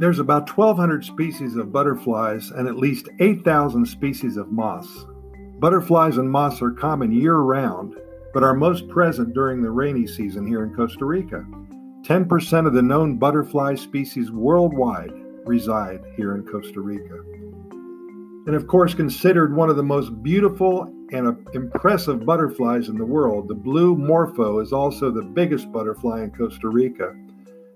There's 0.00 0.18
about 0.18 0.48
1,200 0.56 1.04
species 1.04 1.56
of 1.56 1.72
butterflies 1.72 2.52
and 2.52 2.66
at 2.66 2.78
least 2.78 3.10
8,000 3.18 3.84
species 3.84 4.38
of 4.38 4.50
moths. 4.50 5.04
Butterflies 5.58 6.16
and 6.16 6.30
moths 6.30 6.62
are 6.62 6.70
common 6.70 7.12
year 7.12 7.36
round, 7.36 7.96
but 8.32 8.42
are 8.42 8.54
most 8.54 8.88
present 8.88 9.34
during 9.34 9.60
the 9.60 9.70
rainy 9.70 10.06
season 10.06 10.46
here 10.46 10.64
in 10.64 10.74
Costa 10.74 11.04
Rica. 11.04 11.44
10% 12.00 12.66
of 12.66 12.72
the 12.72 12.80
known 12.80 13.18
butterfly 13.18 13.74
species 13.74 14.30
worldwide 14.30 15.12
reside 15.44 16.00
here 16.16 16.34
in 16.34 16.46
Costa 16.46 16.80
Rica. 16.80 17.22
And 18.46 18.54
of 18.54 18.68
course, 18.68 18.94
considered 18.94 19.54
one 19.54 19.68
of 19.68 19.76
the 19.76 19.82
most 19.82 20.22
beautiful 20.22 20.90
and 21.12 21.28
uh, 21.28 21.32
impressive 21.52 22.24
butterflies 22.24 22.88
in 22.88 22.96
the 22.96 23.04
world, 23.04 23.48
the 23.48 23.54
blue 23.54 23.94
morpho 23.94 24.60
is 24.60 24.72
also 24.72 25.10
the 25.10 25.20
biggest 25.20 25.70
butterfly 25.70 26.22
in 26.22 26.30
Costa 26.30 26.68
Rica. 26.68 27.14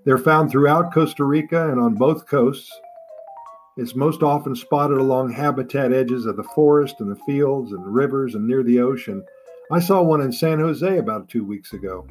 They're 0.05 0.19
found 0.19 0.51
throughout 0.51 0.93
Costa 0.93 1.23
Rica 1.23 1.71
and 1.71 1.79
on 1.79 1.95
both 1.95 2.27
coasts. 2.27 2.71
It's 3.75 3.95
most 3.95 4.21
often 4.21 4.55
spotted 4.55 4.99
along 4.99 5.31
habitat 5.31 5.91
edges 5.91 6.27
of 6.27 6.37
the 6.37 6.43
forest 6.43 6.97
and 6.99 7.11
the 7.11 7.19
fields 7.25 7.71
and 7.71 7.83
rivers 7.85 8.35
and 8.35 8.47
near 8.47 8.61
the 8.61 8.79
ocean. 8.79 9.25
I 9.71 9.79
saw 9.79 10.03
one 10.03 10.21
in 10.21 10.31
San 10.31 10.59
Jose 10.59 10.97
about 10.97 11.27
two 11.27 11.43
weeks 11.43 11.73
ago. 11.73 12.07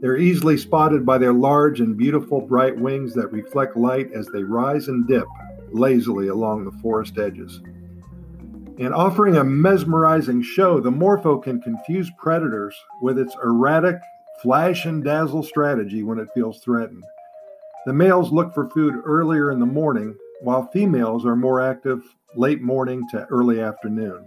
They're 0.00 0.16
easily 0.16 0.56
spotted 0.56 1.04
by 1.04 1.18
their 1.18 1.34
large 1.34 1.80
and 1.80 1.96
beautiful 1.96 2.40
bright 2.40 2.78
wings 2.78 3.12
that 3.14 3.32
reflect 3.32 3.76
light 3.76 4.10
as 4.12 4.26
they 4.28 4.42
rise 4.42 4.88
and 4.88 5.06
dip 5.06 5.26
lazily 5.72 6.28
along 6.28 6.64
the 6.64 6.78
forest 6.82 7.18
edges. 7.18 7.60
And 8.78 8.94
offering 8.94 9.36
a 9.36 9.44
mesmerizing 9.44 10.42
show, 10.42 10.80
the 10.80 10.90
Morpho 10.90 11.38
can 11.38 11.60
confuse 11.60 12.10
predators 12.18 12.74
with 13.02 13.18
its 13.18 13.34
erratic 13.42 13.96
flash 14.42 14.86
and 14.86 15.04
dazzle 15.04 15.42
strategy 15.42 16.02
when 16.02 16.18
it 16.18 16.28
feels 16.34 16.60
threatened. 16.60 17.04
The 17.86 17.92
males 17.92 18.32
look 18.32 18.52
for 18.52 18.68
food 18.70 18.96
earlier 19.04 19.52
in 19.52 19.60
the 19.60 19.64
morning, 19.64 20.16
while 20.40 20.68
females 20.72 21.24
are 21.24 21.36
more 21.36 21.60
active 21.60 22.02
late 22.34 22.60
morning 22.60 23.06
to 23.12 23.26
early 23.26 23.60
afternoon. 23.60 24.26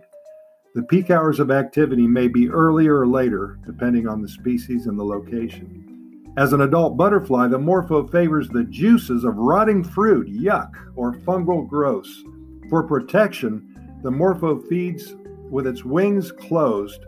The 0.75 0.83
peak 0.83 1.11
hours 1.11 1.41
of 1.41 1.51
activity 1.51 2.07
may 2.07 2.29
be 2.29 2.49
earlier 2.49 2.99
or 3.01 3.05
later, 3.05 3.59
depending 3.65 4.07
on 4.07 4.21
the 4.21 4.29
species 4.29 4.87
and 4.87 4.97
the 4.97 5.03
location. 5.03 6.31
As 6.37 6.53
an 6.53 6.61
adult 6.61 6.95
butterfly, 6.95 7.49
the 7.49 7.59
morpho 7.59 8.07
favors 8.07 8.47
the 8.47 8.63
juices 8.63 9.25
of 9.25 9.35
rotting 9.35 9.83
fruit, 9.83 10.29
yuck, 10.29 10.71
or 10.95 11.15
fungal 11.15 11.67
growths. 11.67 12.23
For 12.69 12.83
protection, 12.83 13.99
the 14.03 14.11
morpho 14.11 14.61
feeds 14.69 15.17
with 15.49 15.67
its 15.67 15.83
wings 15.83 16.31
closed 16.31 17.03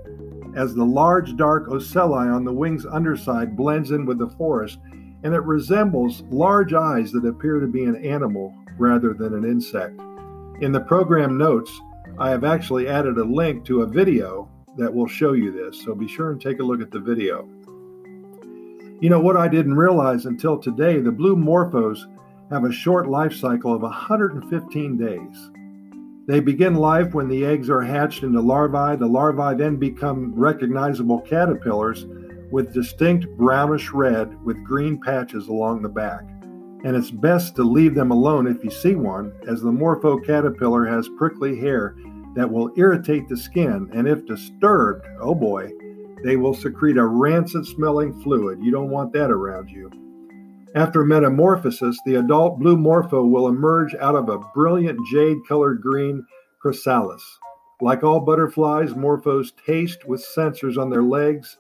as 0.54 0.76
the 0.76 0.84
large 0.84 1.38
dark 1.38 1.70
ocelli 1.70 2.28
on 2.28 2.44
the 2.44 2.52
wing's 2.52 2.86
underside 2.86 3.56
blends 3.56 3.92
in 3.92 4.06
with 4.06 4.18
the 4.18 4.28
forest, 4.32 4.80
and 5.24 5.34
it 5.34 5.44
resembles 5.44 6.22
large 6.30 6.74
eyes 6.74 7.12
that 7.12 7.26
appear 7.26 7.60
to 7.60 7.68
be 7.68 7.84
an 7.84 8.04
animal 8.06 8.54
rather 8.78 9.14
than 9.14 9.34
an 9.34 9.46
insect. 9.46 10.00
In 10.62 10.72
the 10.72 10.80
program 10.80 11.38
notes, 11.38 11.72
I 12.18 12.30
have 12.30 12.44
actually 12.44 12.88
added 12.88 13.18
a 13.18 13.24
link 13.24 13.66
to 13.66 13.82
a 13.82 13.88
video 13.88 14.50
that 14.78 14.94
will 14.94 15.08
show 15.08 15.34
you 15.34 15.52
this, 15.52 15.84
so 15.84 15.94
be 15.94 16.08
sure 16.08 16.32
and 16.32 16.42
take 16.42 16.60
a 16.60 16.64
look 16.64 16.82
at 16.82 16.92
the 16.92 17.00
video. 17.00 17.48
You 19.00 19.10
know 19.10 19.20
what 19.20 19.38
I 19.38 19.48
didn't 19.48 19.76
realize 19.76 20.26
until 20.26 20.58
today 20.58 21.00
the 21.00 21.12
blue 21.12 21.36
morphos 21.36 22.00
have 22.52 22.66
a 22.66 22.72
short 22.72 23.10
life 23.10 23.34
cycle 23.34 23.74
of 23.74 23.82
115 23.82 24.98
days. 24.98 25.52
They 26.28 26.40
begin 26.40 26.76
life 26.76 27.14
when 27.14 27.28
the 27.28 27.46
eggs 27.46 27.70
are 27.70 27.82
hatched 27.82 28.24
into 28.24 28.40
larvae. 28.40 28.98
The 28.98 29.08
larvae 29.08 29.58
then 29.58 29.78
become 29.78 30.34
recognizable 30.36 31.22
caterpillars 31.22 32.06
with 32.52 32.74
distinct 32.74 33.28
brownish 33.38 33.92
red 33.92 34.44
with 34.44 34.64
green 34.64 35.00
patches 35.00 35.48
along 35.48 35.82
the 35.82 35.90
back. 35.90 36.24
And 36.84 36.96
it's 36.96 37.12
best 37.12 37.56
to 37.56 37.64
leave 37.64 37.96
them 37.96 38.12
alone 38.12 38.48
if 38.48 38.64
you 38.64 38.72
see 38.72 38.96
one, 38.96 39.34
as 39.48 39.62
the 39.62 39.72
morpho 39.72 40.18
caterpillar 40.18 40.86
has 40.86 41.10
prickly 41.18 41.60
hair 41.60 41.96
that 42.36 42.50
will 42.50 42.72
irritate 42.76 43.28
the 43.28 43.38
skin, 43.38 43.90
and 43.94 44.08
if 44.08 44.26
disturbed, 44.26 45.06
oh 45.20 45.36
boy, 45.36 45.72
they 46.24 46.38
will 46.38 46.54
secrete 46.54 46.98
a 46.98 47.06
rancid 47.06 47.66
smelling 47.66 48.20
fluid. 48.22 48.60
You 48.62 48.72
don't 48.72 48.90
want 48.90 49.12
that 49.14 49.32
around 49.32 49.70
you. 49.70 49.92
After 50.74 51.04
metamorphosis, 51.04 52.00
the 52.06 52.16
adult 52.16 52.60
blue 52.60 52.78
morpho 52.78 53.26
will 53.26 53.48
emerge 53.48 53.94
out 53.96 54.16
of 54.16 54.30
a 54.30 54.40
brilliant 54.54 55.00
jade 55.12 55.38
colored 55.48 55.82
green 55.82 56.26
chrysalis. 56.62 57.24
Like 57.82 58.04
all 58.04 58.22
butterflies, 58.22 58.92
morphos 58.92 59.52
taste 59.66 60.08
with 60.08 60.26
sensors 60.38 60.78
on 60.78 60.90
their 60.90 61.04
legs, 61.04 61.58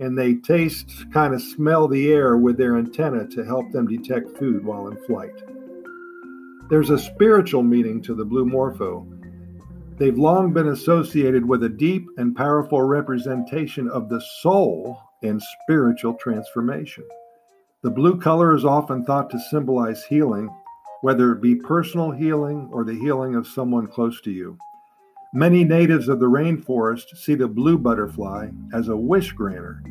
and 0.00 0.18
they 0.18 0.34
taste, 0.34 1.10
kind 1.12 1.34
of 1.34 1.42
smell 1.42 1.88
the 1.88 2.12
air 2.12 2.36
with 2.36 2.56
their 2.56 2.76
antenna 2.76 3.26
to 3.28 3.44
help 3.44 3.70
them 3.70 3.86
detect 3.86 4.36
food 4.36 4.64
while 4.64 4.88
in 4.88 4.96
flight. 5.04 5.42
There's 6.68 6.90
a 6.90 6.98
spiritual 6.98 7.62
meaning 7.62 8.02
to 8.02 8.14
the 8.14 8.24
blue 8.24 8.46
morpho. 8.46 9.06
They've 9.98 10.18
long 10.18 10.52
been 10.52 10.68
associated 10.68 11.46
with 11.46 11.62
a 11.62 11.68
deep 11.68 12.06
and 12.16 12.34
powerful 12.34 12.82
representation 12.82 13.88
of 13.88 14.08
the 14.08 14.20
soul 14.40 15.00
and 15.22 15.40
spiritual 15.62 16.14
transformation. 16.14 17.04
The 17.82 17.90
blue 17.90 18.18
color 18.18 18.54
is 18.54 18.64
often 18.64 19.04
thought 19.04 19.30
to 19.30 19.38
symbolize 19.38 20.04
healing, 20.04 20.48
whether 21.02 21.32
it 21.32 21.42
be 21.42 21.54
personal 21.54 22.10
healing 22.10 22.70
or 22.72 22.82
the 22.82 22.98
healing 22.98 23.34
of 23.34 23.46
someone 23.46 23.86
close 23.86 24.20
to 24.22 24.30
you. 24.30 24.58
Many 25.34 25.64
natives 25.64 26.08
of 26.08 26.20
the 26.20 26.26
rainforest 26.26 27.16
see 27.16 27.34
the 27.34 27.48
blue 27.48 27.76
butterfly 27.76 28.48
as 28.72 28.88
a 28.88 28.96
wish 28.96 29.32
granter. 29.32 29.82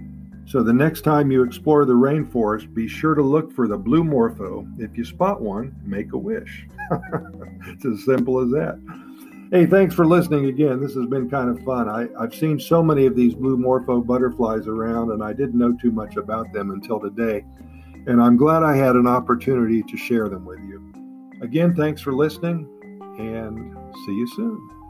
So 0.45 0.63
the 0.63 0.73
next 0.73 1.01
time 1.01 1.31
you 1.31 1.43
explore 1.43 1.85
the 1.85 1.93
rainforest, 1.93 2.73
be 2.73 2.87
sure 2.87 3.13
to 3.13 3.21
look 3.21 3.51
for 3.51 3.67
the 3.67 3.77
blue 3.77 4.03
morpho. 4.03 4.67
If 4.77 4.97
you 4.97 5.05
spot 5.05 5.41
one, 5.41 5.75
make 5.85 6.13
a 6.13 6.17
wish. 6.17 6.65
it's 7.67 7.85
as 7.85 8.03
simple 8.05 8.39
as 8.39 8.49
that. 8.51 8.79
Hey, 9.51 9.65
thanks 9.65 9.93
for 9.93 10.05
listening 10.05 10.45
again. 10.45 10.81
This 10.81 10.95
has 10.95 11.05
been 11.05 11.29
kind 11.29 11.49
of 11.49 11.63
fun. 11.63 11.87
I, 11.87 12.07
have 12.19 12.33
seen 12.33 12.59
so 12.59 12.81
many 12.81 13.05
of 13.05 13.15
these 13.15 13.35
blue 13.35 13.57
morpho 13.57 14.01
butterflies 14.01 14.67
around, 14.67 15.11
and 15.11 15.23
I 15.23 15.33
didn't 15.33 15.59
know 15.59 15.73
too 15.73 15.91
much 15.91 16.15
about 16.15 16.51
them 16.53 16.71
until 16.71 16.99
today 16.99 17.45
and 18.05 18.21
I'm 18.21 18.37
glad 18.37 18.63
I 18.63 18.75
had 18.75 18.95
an 18.95 19.07
opportunity 19.07 19.81
to 19.83 19.97
share 19.97 20.27
them 20.27 20.45
with 20.45 20.59
you. 20.59 20.81
Again, 21.41 21.73
thanks 21.73 22.01
for 22.01 22.13
listening, 22.13 22.67
and 23.17 23.75
see 24.05 24.13
you 24.13 24.27
soon. 24.35 24.82